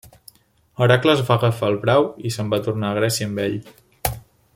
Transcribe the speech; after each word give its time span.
Hèracles 0.85 1.21
va 1.27 1.35
agafar 1.35 1.69
el 1.73 1.77
brau 1.83 2.07
i 2.29 2.31
se'n 2.37 2.49
va 2.55 2.61
tornar 2.69 2.91
a 2.95 2.99
Grècia 3.01 3.29
amb 3.29 3.43
ell. 3.45 3.59